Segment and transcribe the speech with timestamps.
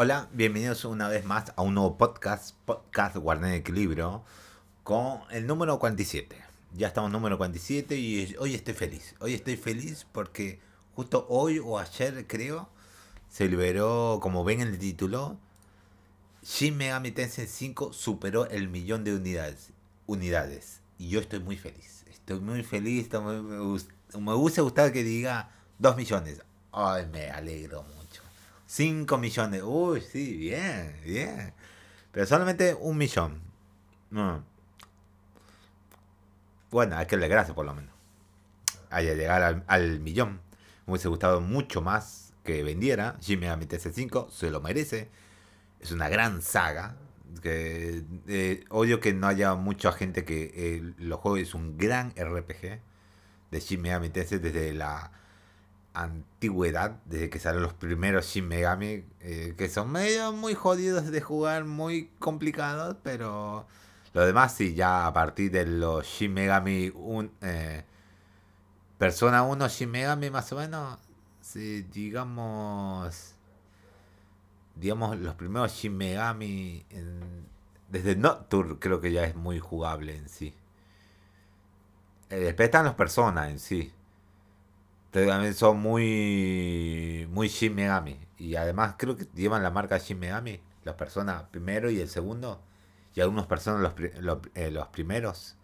[0.00, 4.22] Hola, bienvenidos una vez más a un nuevo podcast, podcast Guardián Equilibrio,
[4.84, 6.36] con el número 47.
[6.74, 9.16] Ya estamos en número 47 y hoy estoy feliz.
[9.18, 10.60] Hoy estoy feliz porque
[10.94, 12.68] justo hoy o ayer creo
[13.28, 15.36] se liberó, como ven en el título,
[16.44, 19.72] Shin Megami Tensei 5 superó el millón de unidades.
[20.06, 22.04] unidades y yo estoy muy feliz.
[22.08, 26.40] Estoy muy feliz, me, gust- me gusta gustar que diga 2 millones.
[26.70, 27.97] Ay, me alegro.
[28.68, 29.62] 5 millones.
[29.64, 31.54] Uy, sí, bien, bien.
[32.12, 33.40] Pero solamente un millón.
[34.10, 34.44] No.
[36.70, 37.90] Bueno, hay que darle gracias por lo menos.
[38.90, 40.40] Hay que llegar al, al millón.
[40.86, 43.16] Me hubiese gustado mucho más que vendiera.
[43.20, 45.08] Shin Megami Tensei 5 se lo merece.
[45.80, 46.96] Es una gran saga.
[47.42, 51.42] Que, eh, odio que no haya mucha gente que eh, lo juegue.
[51.42, 52.80] Es un gran RPG
[53.50, 55.10] de Megami Tensei desde la
[56.02, 61.20] antigüedad, desde que salieron los primeros Shin Megami, eh, que son medio muy jodidos de
[61.20, 63.66] jugar, muy complicados, pero
[64.14, 67.84] lo demás sí, ya a partir de los Shin Megami un, eh,
[68.98, 70.98] Persona 1 Shin Megami más o menos,
[71.40, 73.34] sí, digamos,
[74.76, 77.46] digamos los primeros Shin Megami, en-
[77.88, 80.54] desde Nocturne creo que ya es muy jugable en sí.
[82.30, 83.92] Eh, después están los Persona en sí.
[85.10, 88.18] También son muy muy Shin Megami.
[88.38, 92.62] Y además creo que llevan la marca Shin Megami las personas primero y el segundo
[93.14, 95.56] y algunas personas los, los, eh, los primeros.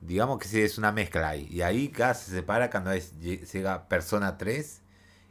[0.00, 1.48] Digamos que sí es una mezcla ahí.
[1.50, 4.82] Y ahí acá se separa cuando es, lle- llega Persona 3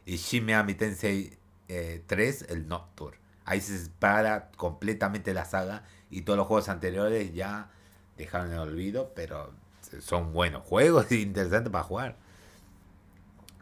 [0.06, 3.18] y Shin Megami Tensei eh, 3 el Nocturne.
[3.44, 7.70] Ahí se separa completamente la saga y todos los juegos anteriores ya
[8.16, 9.52] dejaron en el olvido pero
[10.00, 12.16] son buenos juegos interesantes para jugar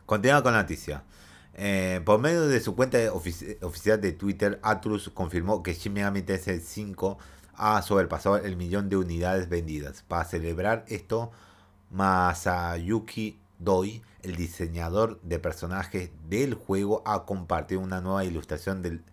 [0.07, 1.05] Continúa con la noticia.
[1.55, 6.23] Eh, por medio de su cuenta ofici- oficial de Twitter, Atlus confirmó que Shin Megami
[6.23, 7.19] Tensei 5
[7.55, 10.03] ha sobrepasado el millón de unidades vendidas.
[10.03, 11.31] Para celebrar esto,
[11.91, 19.05] Masayuki Doi, el diseñador de personajes del juego, ha compartido una nueva ilustración del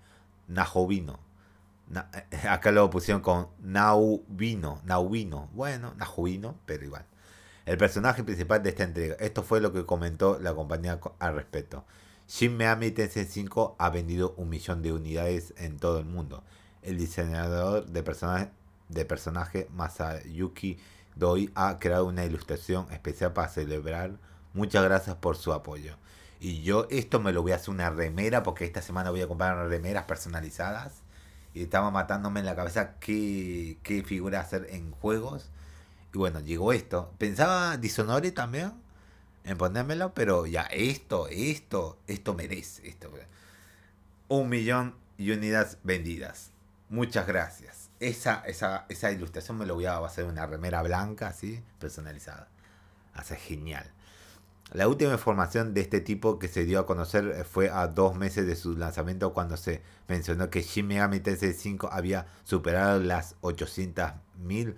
[0.48, 1.20] Nahobino.
[1.88, 2.10] Na-
[2.50, 4.82] acá lo pusieron con Naubino.
[4.86, 5.50] Naubino.
[5.54, 7.06] Bueno, Nahobino, pero igual
[7.72, 9.16] el personaje principal de esta entrega.
[9.20, 11.86] Esto fue lo que comentó la compañía co- al respecto.
[12.28, 16.44] Shin Megami Tensei 5 ha vendido un millón de unidades en todo el mundo.
[16.82, 18.50] El diseñador de personaje,
[18.90, 20.78] de personaje Masayuki
[21.16, 24.12] Doi ha creado una ilustración especial para celebrar.
[24.54, 25.96] Muchas gracias por su apoyo.
[26.40, 29.28] Y yo esto me lo voy a hacer una remera porque esta semana voy a
[29.28, 31.02] comprar remeras personalizadas.
[31.54, 35.50] Y estaba matándome en la cabeza qué figura hacer en juegos.
[36.14, 37.14] Y bueno, llegó esto.
[37.18, 38.74] Pensaba Dishonored también
[39.44, 42.88] en ponérmelo, pero ya esto, esto, esto merece.
[42.88, 43.12] Esto.
[44.28, 46.52] Un millón y unidades vendidas.
[46.90, 47.90] Muchas gracias.
[48.00, 52.48] Esa, esa, esa ilustración me lo voy a hacer una remera blanca, así, personalizada.
[53.14, 53.92] Hace genial.
[54.72, 58.16] La última información de este tipo que se dio a conocer eh, fue a dos
[58.16, 63.36] meses de su lanzamiento cuando se mencionó que Shin Megami Tensei 5 había superado las
[63.42, 64.76] 800.000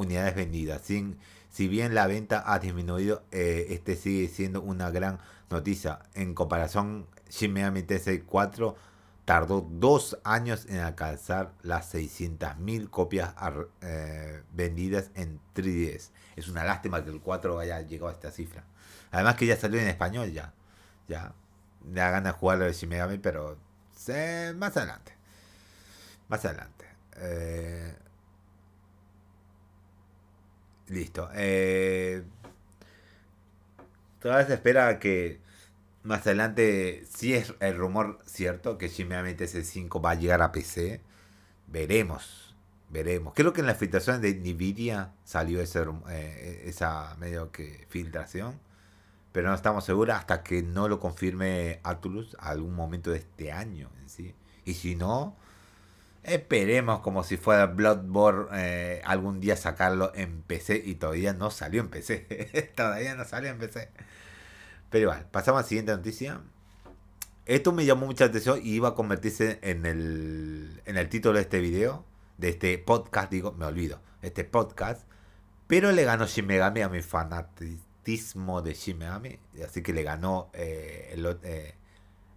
[0.00, 0.82] unidades vendidas.
[0.82, 1.18] Sin,
[1.50, 5.18] si bien la venta ha disminuido, eh, este sigue siendo una gran
[5.50, 6.00] noticia.
[6.14, 8.76] En comparación, Shin Megami Tensei 4
[9.24, 13.34] tardó dos años en alcanzar las 600.000 copias
[13.82, 16.10] eh, vendidas en 3DS.
[16.36, 18.64] Es una lástima que el 4 haya llegado a esta cifra.
[19.10, 20.52] Además que ya salió en español ya.
[21.08, 21.32] Ya.
[21.84, 23.56] Da ganas de jugar de Shin Megami, pero
[23.94, 25.12] sé, más adelante.
[26.28, 26.84] Más adelante.
[27.16, 27.94] Eh,
[30.90, 31.28] listo.
[31.34, 32.22] Eh,
[34.20, 35.40] todavía se espera que
[36.02, 40.42] más adelante, si es el rumor cierto que Shin Megami Tensei 5 va a llegar
[40.42, 41.00] a PC,
[41.66, 42.54] veremos.
[42.90, 43.34] Veremos.
[43.36, 48.58] Creo que en las filtraciones de Nvidia salió ese, rum- eh, esa medio que filtración.
[49.32, 53.88] Pero no estamos seguros hasta que no lo confirme Atlus algún momento de este año
[54.02, 54.34] en sí.
[54.64, 55.36] Y si no,
[56.22, 61.80] esperemos como si fuera Bloodborne eh, algún día sacarlo en PC y todavía no salió
[61.80, 62.72] en PC.
[62.76, 63.90] todavía no salió en PC.
[64.90, 66.40] Pero igual, pasamos a la siguiente noticia.
[67.46, 71.42] Esto me llamó mucha atención y iba a convertirse en el, en el título de
[71.42, 72.04] este video,
[72.38, 75.06] de este podcast, digo, me olvido, este podcast.
[75.66, 79.38] Pero le ganó Shin Megami a mi fanatismo de Shin Megami.
[79.64, 81.14] Así que le ganó eh,
[81.44, 81.74] eh,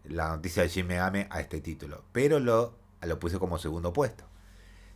[0.06, 2.06] la noticia de Shin Megami a este título.
[2.12, 4.26] Pero lo, lo puse como segundo puesto.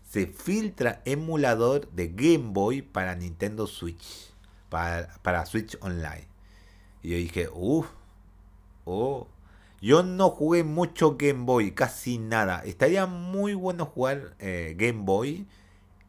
[0.03, 4.33] Se filtra emulador de Game Boy para Nintendo Switch.
[4.69, 6.27] Para, para Switch Online.
[7.03, 7.87] Y yo dije, uff,
[8.85, 9.27] oh.
[9.79, 12.63] Yo no jugué mucho Game Boy, casi nada.
[12.65, 15.45] Estaría muy bueno jugar eh, Game Boy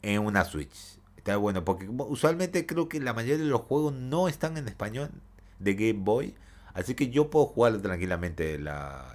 [0.02, 0.98] en una Switch.
[1.16, 5.10] Está bueno, porque usualmente creo que la mayoría de los juegos no están en español
[5.58, 6.34] de Game Boy.
[6.72, 9.14] Así que yo puedo jugar tranquilamente la,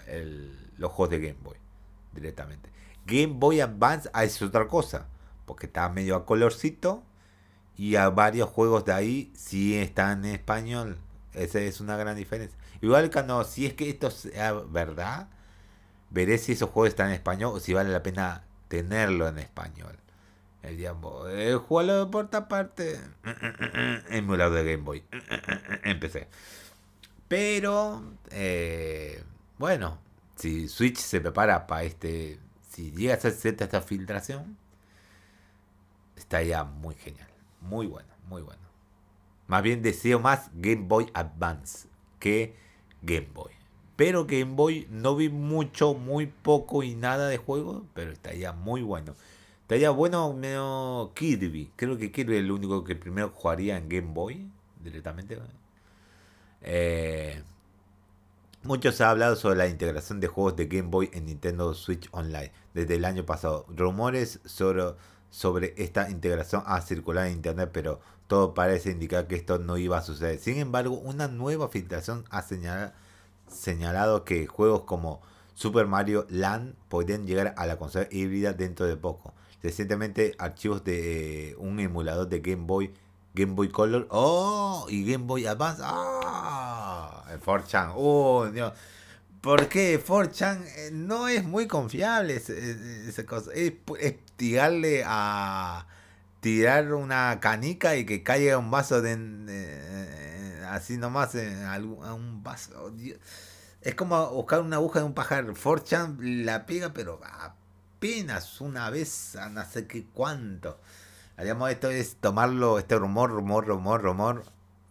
[0.77, 1.62] los juegos de Game Boy
[2.13, 2.69] directamente.
[3.05, 5.07] Game Boy Advance ah, es otra cosa,
[5.45, 7.03] porque está medio a colorcito
[7.75, 10.97] y a varios juegos de ahí sí están en español.
[11.33, 12.57] Esa es una gran diferencia.
[12.81, 15.29] Igual cuando, si es que esto sea verdad,
[16.09, 19.97] veré si esos juegos están en español o si vale la pena tenerlo en español.
[20.61, 22.99] El diablo, el juego por esta parte,
[24.09, 25.03] emulador de Game Boy,
[25.83, 26.29] empecé.
[27.27, 29.23] Pero, eh,
[29.57, 29.97] bueno,
[30.35, 32.39] si Switch se prepara para este,
[32.69, 34.57] si llega a ser esta filtración,
[36.15, 37.27] estaría muy genial,
[37.61, 38.61] muy bueno, muy bueno.
[39.47, 41.87] Más bien deseo más Game Boy Advance
[42.19, 42.55] que
[43.01, 43.51] Game Boy.
[43.95, 48.81] Pero Game Boy no vi mucho, muy poco y nada de juego, pero estaría muy
[48.81, 49.13] bueno.
[49.61, 51.71] Estaría bueno medio Kirby.
[51.75, 54.49] Creo que Kirby es el único que primero jugaría en Game Boy
[54.83, 55.37] directamente.
[56.61, 57.43] Eh,
[58.63, 62.51] muchos han hablado sobre la integración de juegos de Game Boy en Nintendo Switch Online
[62.73, 63.65] desde el año pasado.
[63.69, 64.83] Rumores sobre,
[65.29, 69.97] sobre esta integración han circulado en internet, pero todo parece indicar que esto no iba
[69.97, 70.39] a suceder.
[70.39, 72.41] Sin embargo, una nueva filtración ha
[73.47, 75.21] señalado, que juegos como
[75.53, 79.33] Super Mario Land podrían llegar a la consola híbrida dentro de poco.
[79.61, 82.93] Recientemente, archivos de eh, un emulador de Game Boy,
[83.33, 88.73] Game Boy Color, oh, y Game Boy Advance, ah, el 4chan, oh, Dios.
[89.41, 93.51] ¿Por qué 4chan eh, no es muy confiable esa cosa?
[93.53, 93.73] Es,
[94.37, 95.85] tirarle a
[96.39, 99.13] tirar una canica y que caiga un vaso de,
[100.69, 102.93] así nomás en un vaso.
[103.81, 105.55] Es como buscar una aguja de un pájaro.
[105.55, 110.79] Forchan la pega, pero apenas una vez a no sé qué cuánto.
[111.37, 114.43] Digamos, esto es tomarlo, este rumor, rumor, rumor, rumor,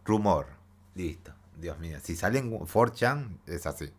[0.04, 0.46] rumor.
[0.94, 1.32] Listo.
[1.62, 1.98] Dios mío.
[2.02, 3.90] Si salen 4 es así.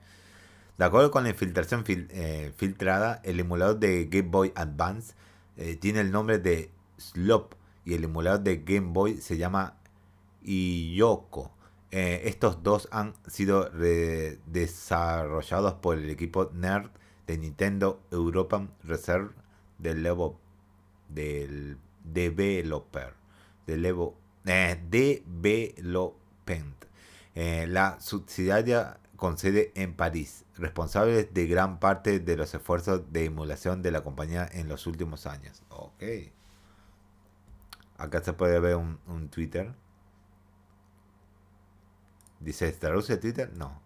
[0.77, 5.13] De acuerdo con la infiltración eh, filtrada, el emulador de Game Boy Advance
[5.57, 7.53] eh, tiene el nombre de Slop
[7.85, 9.77] y el emulador de Game Boy se llama
[10.43, 11.51] Iyoko.
[11.91, 13.69] Eh, estos dos han sido
[14.47, 16.89] desarrollados por el equipo Nerd
[17.27, 19.29] de Nintendo European Reserve
[19.77, 20.31] del Level
[21.07, 23.13] del Developer
[23.65, 24.09] del Level
[24.45, 26.83] eh, Development
[27.35, 33.25] eh, la subsidiaria con sede en París, responsable de gran parte de los esfuerzos de
[33.25, 35.63] emulación de la compañía en los últimos años.
[35.69, 36.03] Ok.
[37.97, 39.73] Acá se puede ver un, Twitter.
[42.39, 43.51] Dice, ¿traduce Twitter?
[43.55, 43.81] No.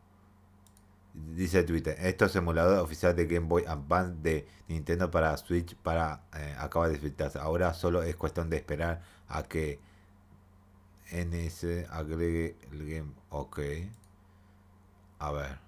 [1.18, 6.22] Dice Twitter, esto es emulador oficial de Game Boy Advance de Nintendo para Switch para
[6.36, 7.40] eh, acaba de filtrarse.
[7.40, 9.80] Ahora solo es cuestión de esperar a que
[11.12, 13.12] NS agregue el game.
[13.30, 13.60] Ok.
[15.20, 15.60] A ver.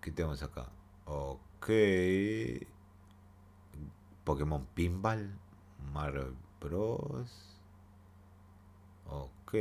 [0.00, 0.66] ¿Qué tenemos acá?
[1.04, 1.68] Ok.
[4.24, 5.38] Pokémon Pinball.
[5.92, 7.60] Marvel Bros.
[9.06, 9.54] Ok.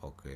[0.00, 0.26] Ok.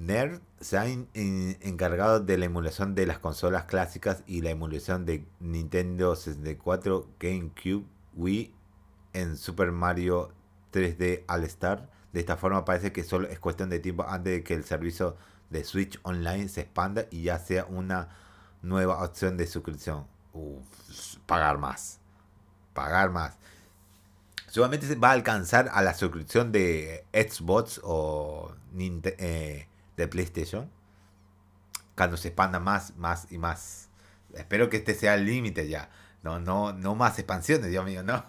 [0.00, 5.26] Nerd se ha encargado de la emulación de las consolas clásicas y la emulación de
[5.40, 8.54] Nintendo 64, GameCube, Wii
[9.12, 10.32] en Super Mario
[10.72, 11.90] 3D All Star.
[12.14, 15.18] De esta forma parece que solo es cuestión de tiempo antes de que el servicio
[15.50, 18.08] de Switch Online se expanda y ya sea una
[18.62, 20.06] nueva opción de suscripción
[21.26, 22.00] pagar más.
[22.72, 23.36] Pagar más.
[24.48, 29.68] Seguramente se va a alcanzar a la suscripción de Xbox o eh,
[30.00, 30.70] de PlayStation.
[31.96, 33.88] Cuando se expanda más, más y más.
[34.34, 35.90] Espero que este sea el límite ya.
[36.22, 38.24] No, no, no más expansiones, Dios mío, no.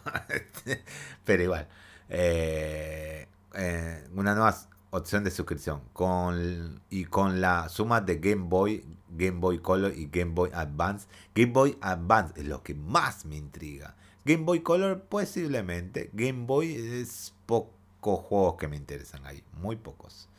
[1.25, 1.67] Pero igual.
[2.09, 4.55] Eh, eh, una nueva
[4.91, 5.81] opción de suscripción.
[5.93, 11.07] Con, y con la suma de Game Boy, Game Boy Color y Game Boy Advance.
[11.35, 13.95] Game Boy Advance es lo que más me intriga.
[14.25, 16.09] Game Boy Color posiblemente.
[16.13, 19.43] Game Boy es pocos juegos que me interesan ahí.
[19.53, 20.29] Muy pocos.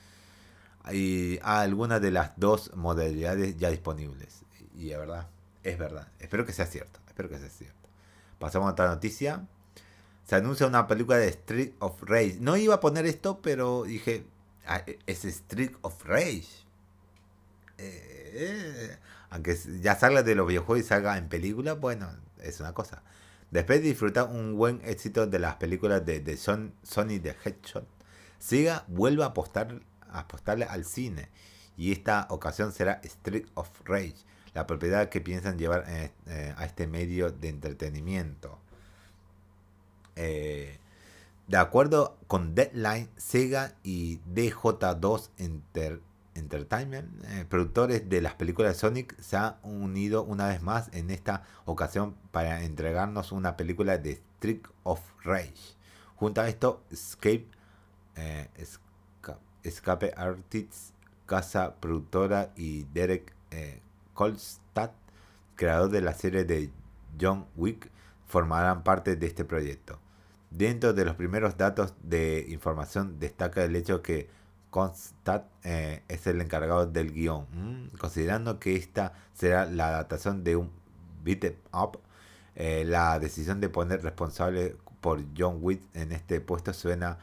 [0.82, 4.42] Hay algunas de las dos modalidades ya disponibles.
[4.76, 5.28] Y es verdad,
[5.62, 6.08] es verdad.
[6.18, 7.00] Espero que sea cierto.
[7.06, 7.88] Espero que sea cierto.
[8.38, 9.46] Pasamos a otra noticia.
[10.26, 12.38] Se anuncia una película de Street of Rage.
[12.40, 14.24] No iba a poner esto, pero dije,
[14.66, 16.48] ah, es Street of Rage.
[17.78, 18.96] Eh,
[19.30, 22.08] aunque ya salga de los videojuegos y salga en película, bueno,
[22.40, 23.02] es una cosa.
[23.50, 27.86] Después de disfrutar un buen éxito de las películas de, Sony de Headshot,
[28.38, 29.82] Sega vuelve a apostar
[30.18, 31.28] apostarle al cine.
[31.76, 34.16] Y esta ocasión será Street of Rage,
[34.54, 38.58] la propiedad que piensan llevar eh, a este medio de entretenimiento.
[40.16, 40.78] Eh,
[41.48, 45.30] de acuerdo con Deadline, Sega y DJ2
[46.34, 51.10] Entertainment, eh, productores de las películas de Sonic, se han unido una vez más en
[51.10, 55.76] esta ocasión para entregarnos una película de Street of Rage.
[56.16, 57.48] Junto a esto, Escape,
[58.16, 58.48] eh,
[59.62, 60.92] Escape Artists,
[61.26, 63.80] casa productora y Derek eh,
[64.14, 64.90] Kolstad,
[65.56, 66.70] creador de la serie de
[67.20, 67.90] John Wick,
[68.26, 69.98] formarán parte de este proyecto.
[70.50, 74.28] Dentro de los primeros datos de información destaca el hecho que
[74.70, 80.70] Kolstad eh, es el encargado del guion, considerando que esta será la adaptación de un
[81.22, 81.98] beat em up.
[82.54, 87.18] Eh, la decisión de poner responsable por John Wick en este puesto suena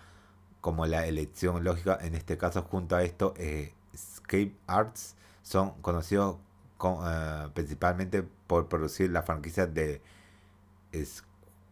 [0.62, 1.98] como la elección lógica.
[2.02, 6.38] En este caso, junto a esto, eh, Escape Arts son conocidos
[6.84, 10.02] eh, principalmente por producir la franquicia de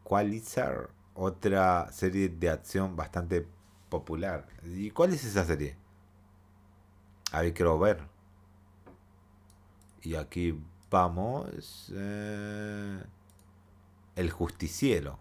[0.03, 3.47] Squalizar, otra serie de acción bastante
[3.89, 4.47] popular.
[4.63, 5.75] ¿Y cuál es esa serie?
[7.31, 8.01] A ver, quiero ver.
[10.01, 11.91] Y aquí vamos.
[11.93, 13.03] Eh,
[14.15, 15.19] el justiciero.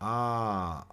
[0.00, 0.86] Ah,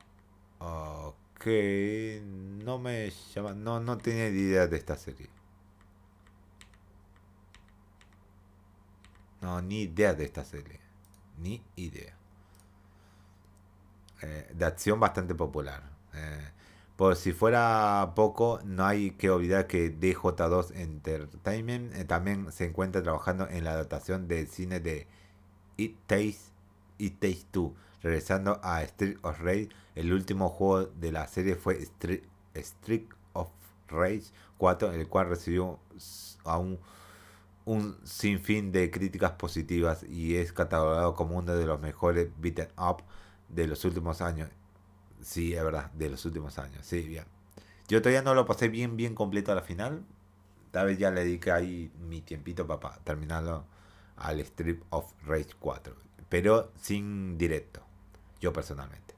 [0.59, 1.28] ok.
[1.45, 3.53] No me llama.
[3.53, 5.29] No, no tenía idea de esta serie.
[9.41, 10.79] No, ni idea de esta serie.
[11.37, 12.13] Ni idea.
[14.21, 15.83] Eh, de acción bastante popular.
[16.13, 16.51] Eh,
[16.97, 23.01] por si fuera poco, no hay que olvidar que DJ2 Entertainment eh, también se encuentra
[23.01, 25.07] trabajando en la adaptación del cine de
[25.77, 26.51] It Takes,
[26.97, 31.79] It Takes Two Regresando a Street of Rage, el último juego de la serie fue
[31.79, 33.49] Street, of
[33.89, 35.79] Rage 4, el cual recibió
[36.45, 36.79] aún
[37.65, 43.03] un sinfín de críticas positivas y es catalogado como uno de los mejores beaten up
[43.49, 44.49] de los últimos años.
[45.21, 46.85] Sí, es verdad, de los últimos años.
[46.85, 47.25] Sí, bien.
[47.89, 50.05] Yo todavía no lo pasé bien, bien completo a la final.
[50.71, 53.65] Tal vez ya le dediqué ahí mi tiempito para terminarlo
[54.15, 55.95] al Street of Rage 4.
[56.29, 57.88] Pero sin directo
[58.39, 59.15] yo personalmente.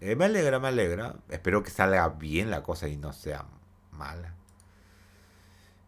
[0.00, 1.16] Eh, me alegra, me alegra.
[1.28, 3.46] Espero que salga bien la cosa y no sea
[3.92, 4.34] mala.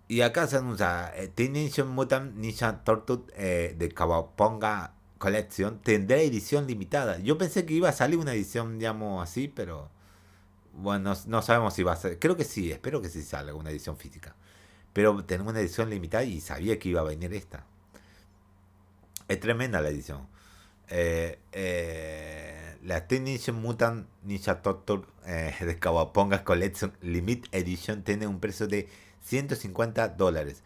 [0.07, 6.67] Y acá se anuncia eh, Teenage Mutant Ninja Turtle eh, de Kawaponga Collection tendrá edición
[6.67, 7.19] limitada.
[7.19, 9.91] Yo pensé que iba a salir una edición, digamos así, pero
[10.75, 12.19] bueno, no, sabemos si va a ser.
[12.19, 14.37] Creo que sí, espero que sí salga una edición física.
[14.93, 17.65] Pero tenemos una edición limitada y sabía que iba a venir esta.
[19.27, 20.29] Es tremenda la edición.
[20.89, 28.41] Eh, eh, la Teenage Mutant Ninja Turtle eh, de Kawaponga Collection Limit Edition tiene un
[28.41, 28.89] precio de
[29.23, 30.63] 150 dólares.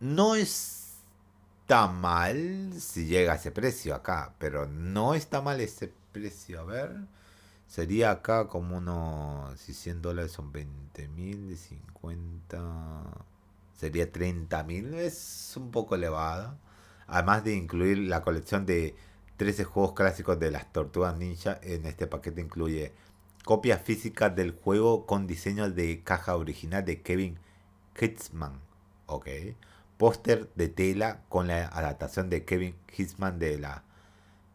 [0.00, 6.60] no está mal si llega a ese precio acá, pero no está mal ese precio.
[6.60, 6.90] A ver,
[7.66, 13.24] sería acá como unos, si 100 dólares son 20 mil, 50
[13.76, 16.56] sería 30.000, es un poco elevado.
[17.06, 18.96] Además de incluir la colección de
[19.36, 22.92] 13 juegos clásicos de las Tortugas Ninja, en este paquete incluye
[23.44, 27.38] copias físicas del juego con diseño de caja original de Kevin
[28.00, 28.60] Hitzman,
[29.06, 29.28] ok,
[29.98, 33.84] póster de tela con la adaptación de Kevin Hitzman de la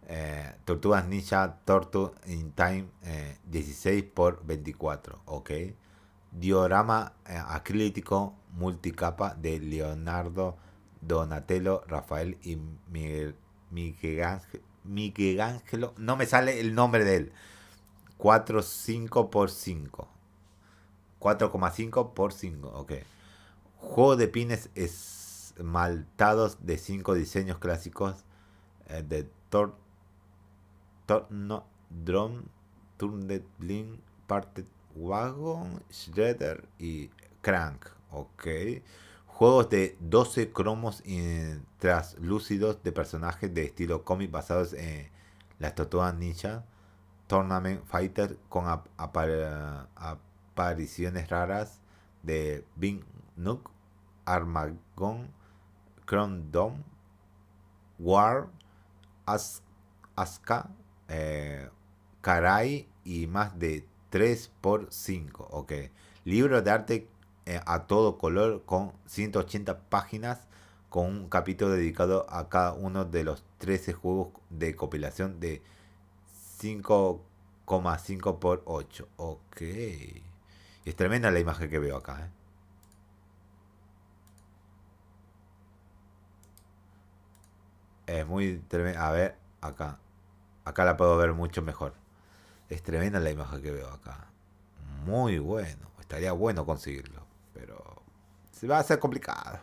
[0.07, 2.87] eh, Tortugas Ninja Tortu in Time
[3.45, 5.51] 16 x 24, ok,
[6.31, 10.57] diorama eh, acrílico multicapa de Leonardo,
[11.01, 12.57] Donatello, Rafael y
[12.89, 13.35] Miguel,
[14.83, 17.31] Miguel, Ángelo, no me sale el nombre de él.
[18.17, 20.07] 4,5 por 5.
[21.19, 22.93] 4,5 por 5, ok.
[23.77, 28.25] Juego de pines esmaltados de 5 diseños clásicos
[28.87, 29.75] eh, de Tor,
[31.29, 32.43] no, Drone,
[32.97, 34.65] Turned Blink, Parted
[34.95, 37.09] Wagon, Shredder y
[37.41, 37.98] Crank.
[38.11, 38.47] Ok.
[39.27, 41.03] Juegos de 12 cromos
[41.77, 45.09] translúcidos de personajes de estilo cómic basados en
[45.59, 46.65] las tortugas ninja.
[47.27, 48.65] Tournament Fighter con
[50.55, 51.79] apariciones raras
[52.23, 53.03] de Bing
[53.35, 53.69] Nook,
[54.25, 55.31] Armagon,
[56.05, 56.83] Crown Dome,
[57.99, 58.47] War,
[59.25, 59.61] As
[60.15, 60.69] Aska,
[61.07, 61.69] eh,
[62.21, 65.47] Karai y más de 3 por 5.
[65.51, 65.73] Ok.
[66.25, 67.07] Libro de arte
[67.45, 70.39] eh, a todo color con 180 páginas
[70.89, 75.61] con un capítulo dedicado a cada uno de los 13 juegos de compilación de
[76.59, 79.07] 5,5 por 8.
[79.17, 79.61] Ok.
[80.85, 82.25] Es tremenda la imagen que veo acá.
[82.25, 82.29] ¿eh?
[88.17, 89.07] Es muy tremenda.
[89.07, 89.99] A ver, acá.
[90.65, 91.93] Acá la puedo ver mucho mejor.
[92.69, 94.27] Es tremenda la imagen que veo acá.
[95.05, 95.89] Muy bueno.
[95.99, 97.28] Estaría bueno conseguirlo.
[98.59, 99.57] Se va a hacer complicado.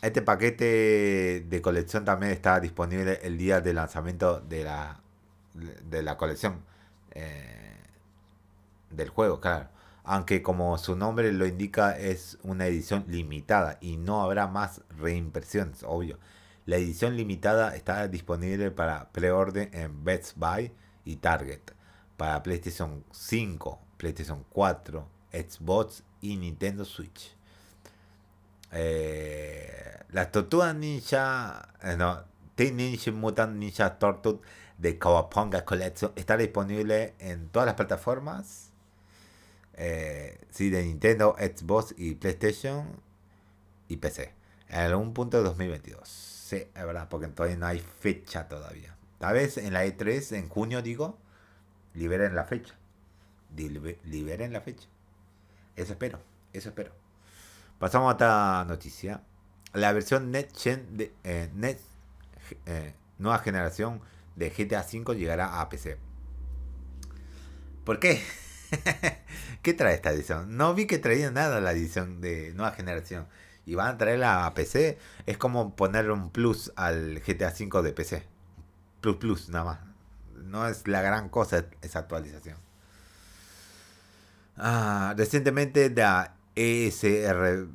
[0.00, 5.02] Este paquete de colección también está disponible el día de lanzamiento de la,
[5.52, 6.64] de la colección
[7.10, 7.76] eh,
[8.88, 9.68] del juego, claro.
[10.02, 15.82] Aunque como su nombre lo indica es una edición limitada y no habrá más reimpresiones,
[15.82, 16.18] obvio.
[16.64, 20.72] La edición limitada está disponible para preorden en Best Buy
[21.04, 21.60] y Target
[22.16, 27.34] para PlayStation 5, PlayStation 4, Xbox y Nintendo Switch.
[28.72, 32.24] Eh, la Tortuga Ninja, eh, no,
[32.54, 34.40] Teen Ninja Mutant Ninja Tortuga
[34.78, 38.70] de Kawaponga Collection está disponible en todas las plataformas.
[39.74, 43.00] Eh, sí, de Nintendo, Xbox y PlayStation
[43.88, 44.34] y PC.
[44.68, 46.08] En algún punto de 2022.
[46.08, 48.96] Sí, es verdad, porque todavía no hay fecha todavía.
[49.18, 51.16] Tal vez en la E3, en junio, digo,
[51.94, 52.74] liberen la fecha.
[53.54, 54.88] Liberen la fecha.
[55.76, 56.20] Eso espero,
[56.52, 56.92] eso espero.
[57.78, 59.22] Pasamos a otra noticia.
[59.72, 61.50] La versión Next Gen de eh,
[62.66, 64.00] eh, nueva generación
[64.36, 65.98] de GTA V llegará a PC.
[67.84, 68.22] ¿Por qué?
[69.62, 70.56] ¿Qué trae esta edición?
[70.56, 73.26] No vi que traía nada la edición de nueva generación.
[73.64, 74.98] Y van a traerla a PC.
[75.26, 78.24] Es como poner un plus al GTA V de PC.
[79.00, 79.78] Plus plus, nada más.
[80.44, 82.56] No es la gran cosa esa actualización.
[84.56, 87.68] Ah, recientemente la ESR,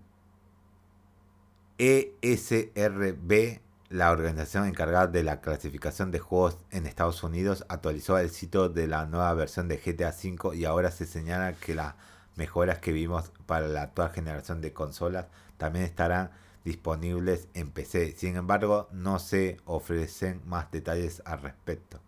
[1.78, 8.70] ESRB, la organización encargada de la clasificación de juegos en Estados Unidos, actualizó el sitio
[8.70, 11.96] de la nueva versión de GTA V y ahora se señala que las
[12.36, 15.26] mejoras que vimos para la actual generación de consolas
[15.58, 16.32] también estarán
[16.64, 18.14] disponibles en PC.
[18.18, 22.00] Sin embargo, no se ofrecen más detalles al respecto.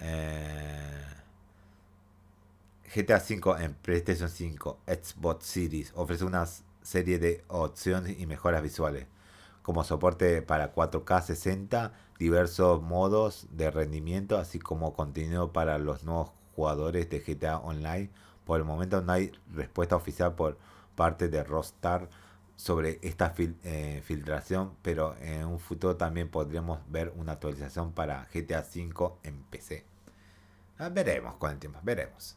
[0.00, 1.04] Eh,
[2.94, 6.46] GTA V en PlayStation 5, Xbox Series ofrece una
[6.82, 9.06] serie de opciones y mejoras visuales,
[9.62, 16.30] como soporte para 4K 60, diversos modos de rendimiento, así como contenido para los nuevos
[16.56, 18.10] jugadores de GTA Online.
[18.46, 20.56] Por el momento no hay respuesta oficial por
[20.94, 22.08] parte de Rockstar
[22.56, 28.60] sobre esta eh, filtración, pero en un futuro también podremos ver una actualización para GTA
[28.60, 29.84] V en PC.
[30.78, 32.36] Ah, veremos con el tiempo, veremos.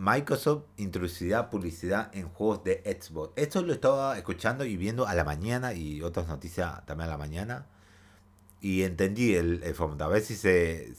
[0.00, 3.34] Microsoft introducirá publicidad en juegos de Xbox.
[3.36, 7.18] Esto lo estaba escuchando y viendo a la mañana y otras noticias también a la
[7.18, 7.66] mañana.
[8.62, 10.04] Y entendí el, formato.
[10.04, 10.94] A ver si se,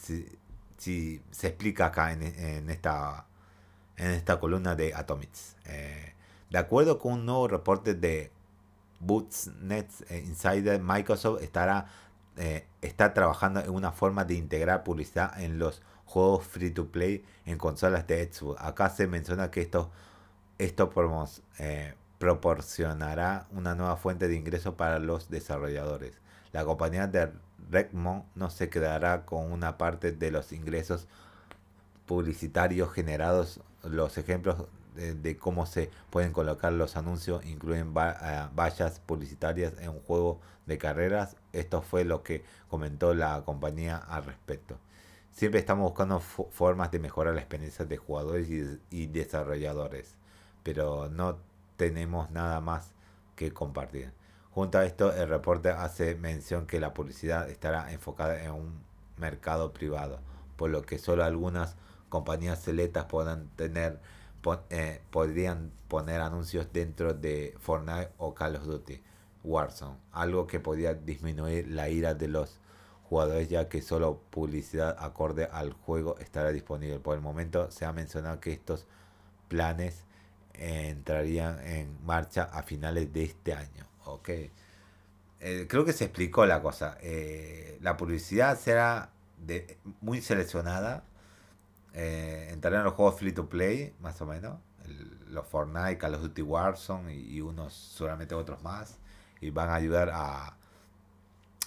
[0.77, 3.25] si, se explica acá en, esta,
[3.97, 5.55] en esta columna de Atomics.
[5.65, 6.13] Eh,
[6.51, 8.31] de acuerdo con un nuevo reporte de
[8.99, 11.87] Bootsnet Insider, Microsoft estará
[12.37, 15.81] eh, está trabajando en una forma de integrar publicidad en los
[16.12, 18.62] juegos free to play en consolas de Xbox.
[18.62, 19.89] Acá se menciona que esto,
[20.58, 20.91] esto
[21.58, 26.19] eh, proporcionará una nueva fuente de ingresos para los desarrolladores.
[26.52, 27.32] La compañía de
[27.69, 31.08] Redmond no se quedará con una parte de los ingresos
[32.06, 33.62] publicitarios generados.
[33.84, 40.02] Los ejemplos de, cómo se pueden colocar los anuncios incluyen eh, vallas publicitarias en un
[40.02, 41.38] juego de carreras.
[41.54, 44.78] Esto fue lo que comentó la compañía al respecto.
[45.31, 48.47] Siempre estamos buscando formas de mejorar la experiencia de jugadores
[48.89, 50.15] y, desarrolladores,
[50.61, 51.37] pero no
[51.77, 52.91] tenemos nada más
[53.35, 54.11] que compartir.
[54.51, 58.83] Junto a esto, el reporte hace mención que la publicidad estará enfocada en un
[59.17, 60.19] mercado privado,
[60.57, 61.75] por lo que solo algunas
[62.09, 63.99] compañías selectas podrán tener,
[64.69, 69.01] eh, podrían poner anuncios dentro de Fortnite o Call of Duty
[69.43, 72.59] Warzone, algo que podría disminuir la ira de los
[73.12, 76.97] jugadores ya que solo publicidad acorde al juego estará disponible.
[77.00, 78.88] Por el momento se ha mencionado que estos
[79.50, 80.06] planes
[80.54, 83.86] entrarían en marcha a finales de este año.
[84.06, 84.30] Ok.
[85.41, 86.97] Eh, creo que se explicó la cosa.
[87.02, 91.04] Eh, la publicidad será de, muy seleccionada.
[91.93, 94.58] Eh, entrarán los juegos free to play, más o menos.
[95.28, 99.00] los Fortnite, Call of Duty Warzone y, y unos, seguramente otros más.
[99.41, 100.56] Y van a ayudar a,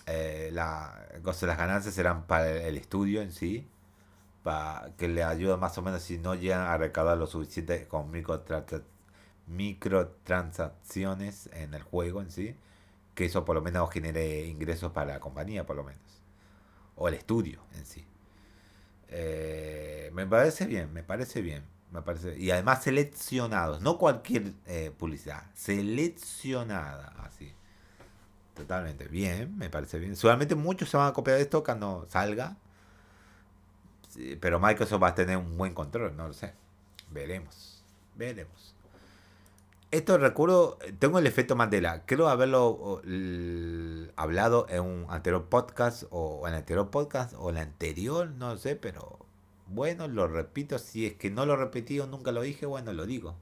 [0.07, 3.69] eh, la, las ganancias serán para el estudio en sí,
[4.43, 8.11] para que le ayuda más o menos si no llegan a recaudar lo suficiente con
[9.47, 12.57] microtransacciones en el juego en sí,
[13.15, 16.01] que eso por lo menos genere ingresos para la compañía, por lo menos.
[16.97, 18.05] o el estudio en sí.
[19.09, 21.65] Eh, me parece bien, me parece bien.
[21.93, 27.55] Me parece, y además seleccionados, no cualquier eh, publicidad, seleccionada, así.
[28.55, 30.17] Totalmente, bien, me parece bien.
[30.17, 32.57] Seguramente muchos se van a copiar de esto cuando salga.
[34.41, 36.55] pero Microsoft va a tener un buen control, no lo sé.
[37.11, 37.83] Veremos,
[38.17, 38.75] veremos.
[39.91, 42.05] Esto recuerdo, tengo el efecto Mandela.
[42.07, 43.01] Creo haberlo
[44.17, 48.57] hablado en un anterior podcast o en el anterior podcast o en el anterior, no
[48.57, 49.19] sé, pero
[49.69, 50.79] bueno, lo repito.
[50.79, 53.37] Si es que no lo repetí o nunca lo dije, bueno, lo digo.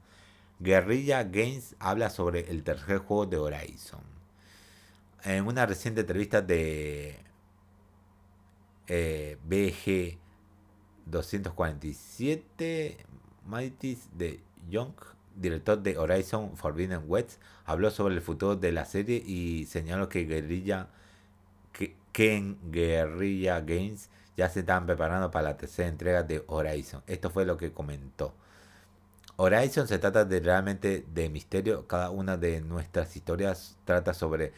[0.59, 4.12] Guerrilla Games habla sobre el tercer juego de Horizon.
[5.23, 7.17] En una reciente entrevista de
[8.87, 10.17] eh, BG
[11.05, 12.97] 247,
[13.45, 14.93] Mightis de Young
[15.35, 20.25] director de Horizon Forbidden West, habló sobre el futuro de la serie y señaló que
[20.25, 20.87] Guerrilla
[21.71, 21.95] que,
[22.35, 27.01] en Guerrilla Games ya se están preparando para la tercera entrega de Horizon.
[27.07, 28.33] Esto fue lo que comentó.
[29.35, 31.87] Horizon se trata de realmente de misterio.
[31.87, 34.53] Cada una de nuestras historias trata sobre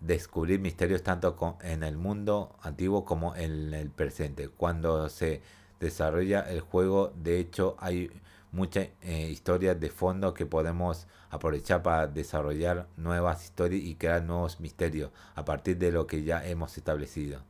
[0.00, 4.48] descubrir misterios tanto en el mundo antiguo como en el presente.
[4.48, 5.42] Cuando se
[5.80, 8.10] desarrolla el juego, de hecho, hay
[8.52, 14.60] muchas eh, historias de fondo que podemos aprovechar para desarrollar nuevas historias y crear nuevos
[14.60, 17.40] misterios a partir de lo que ya hemos establecido.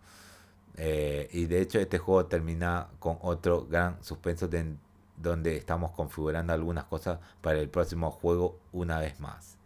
[0.76, 4.74] Eh, y de hecho este juego termina con otro gran suspenso de,
[5.16, 9.56] donde estamos configurando algunas cosas para el próximo juego una vez más.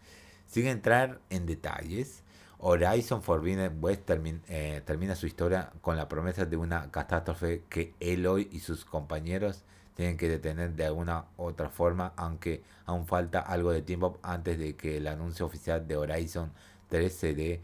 [0.47, 2.23] Sin entrar en detalles,
[2.64, 8.48] Horizon Forbidden West eh, termina su historia con la promesa de una catástrofe que Eloy
[8.53, 9.64] y sus compañeros
[9.96, 14.77] tienen que detener de alguna otra forma, aunque aún falta algo de tiempo antes de
[14.77, 16.53] que el anuncio oficial de Horizon
[16.88, 17.61] 3 se dé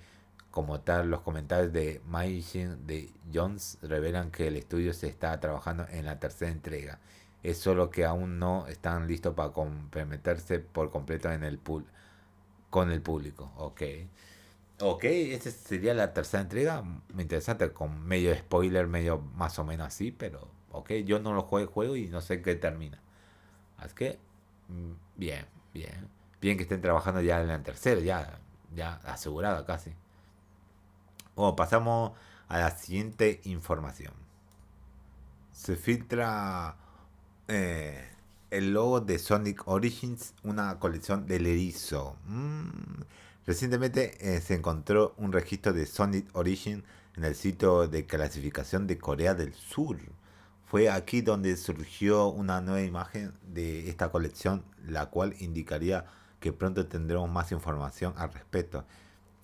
[0.50, 1.08] como tal.
[1.11, 6.18] Los comentarios de Maijin de Jones revelan que el estudio se está trabajando en la
[6.18, 6.98] tercera entrega.
[7.44, 11.87] Es solo que aún no están listos para comprometerse por completo en el pool
[12.68, 13.52] con el público.
[13.58, 13.82] Ok.
[14.81, 16.83] Ok, esta sería la tercera entrega.
[16.83, 21.43] Muy interesante, con medio spoiler, medio más o menos así, pero ok, yo no lo
[21.43, 23.01] juego juego y no sé qué termina.
[23.79, 24.19] Así que,
[24.69, 26.09] mm, bien, bien.
[26.41, 28.41] Bien que estén trabajando ya en la tercera, ya,
[28.75, 29.93] ya asegurada casi.
[31.35, 32.12] Bueno, pasamos
[32.49, 34.14] a la siguiente información.
[35.53, 36.77] Se filtra
[37.49, 38.09] eh,
[38.51, 42.17] el logo de Sonic Origins, una colección del erizo.
[42.27, 43.03] Mm.
[43.46, 46.85] Recientemente eh, se encontró un registro de Sonic Origins
[47.16, 49.98] en el sitio de clasificación de Corea del Sur.
[50.66, 56.07] Fue aquí donde surgió una nueva imagen de esta colección, la cual indicaría
[56.40, 58.85] que pronto tendremos más información al respecto.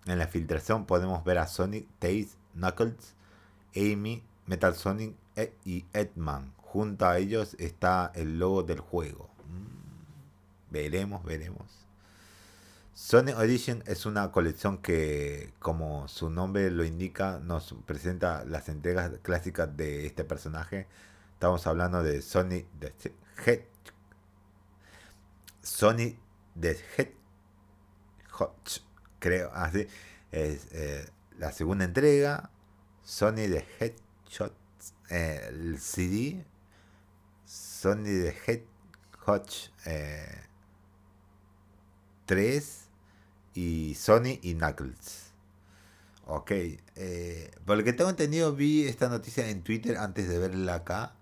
[0.07, 3.14] En la filtración podemos ver a Sonic, Tails, Knuckles,
[3.74, 6.52] Amy, Metal Sonic e, y Edman.
[6.59, 9.30] Junto a ellos está el logo del juego.
[9.48, 11.84] Mm, veremos, veremos.
[12.94, 19.11] Sonic Edition es una colección que, como su nombre lo indica, nos presenta las entregas
[19.22, 20.87] clásicas de este personaje
[21.44, 22.94] Estamos hablando de Sony de
[23.44, 23.61] Head.
[25.62, 26.16] Sony
[26.54, 27.09] de Head.
[29.18, 29.87] Creo, así.
[30.33, 32.50] es eh, la segunda entrega.
[33.02, 33.46] Sony
[33.78, 34.54] Headshot.
[35.11, 36.46] Eh, el CD.
[37.44, 40.44] Sony de Headshot eh,
[42.24, 42.84] 3.
[43.54, 45.30] Y Sony y Knuckles.
[46.26, 46.50] Ok.
[46.96, 51.14] Eh, por lo que tengo entendido, vi esta noticia en Twitter antes de verla acá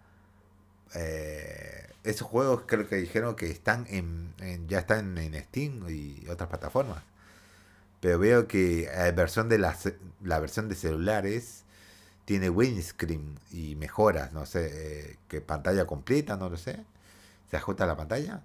[0.95, 4.35] eh, esos juegos creo que dijeron que están en,
[4.69, 7.03] ya están en Steam y otras plataformas.
[8.01, 9.77] Pero veo que la versión de la,
[10.23, 11.65] la versión de celulares
[12.25, 16.85] tiene windscreen y mejoras, no sé, eh, que pantalla completa, no lo sé.
[17.51, 18.43] Se ajusta la pantalla.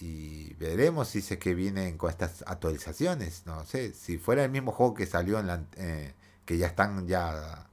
[0.00, 3.46] Y veremos si se que vienen con estas actualizaciones.
[3.46, 7.06] No sé, si fuera el mismo juego que salió en la, eh, que ya están
[7.06, 7.68] ya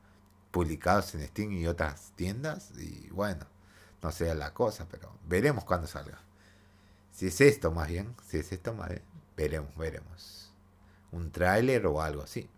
[0.52, 2.72] publicados en Steam y otras tiendas.
[2.78, 3.46] Y bueno,
[4.02, 6.20] no sea la cosa, pero veremos cuando salga.
[7.12, 9.02] Si es esto más bien, si es esto más bien,
[9.36, 10.54] veremos, veremos.
[11.12, 12.50] Un tráiler o algo así.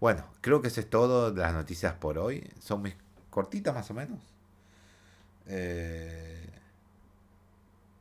[0.00, 2.52] Bueno, creo que eso es todo las noticias por hoy.
[2.60, 2.94] Son muy
[3.30, 4.18] cortitas más o menos.
[5.46, 6.50] Eh,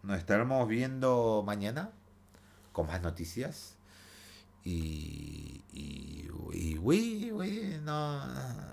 [0.05, 1.91] nos estaremos viendo mañana
[2.71, 3.75] con más noticias.
[4.63, 8.21] Y, y, y, no,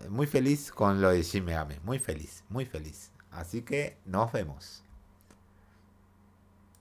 [0.08, 1.52] muy feliz con lo de Jimmy
[1.84, 3.10] Muy feliz, muy feliz.
[3.30, 4.84] Así que nos vemos.